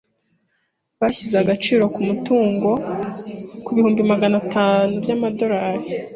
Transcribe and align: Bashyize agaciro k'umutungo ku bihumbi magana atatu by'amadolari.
Bashyize 0.99 1.35
agaciro 1.39 1.83
k'umutungo 1.93 2.69
ku 3.63 3.69
bihumbi 3.75 4.01
magana 4.11 4.35
atatu 4.43 4.93
by'amadolari. 5.03 5.85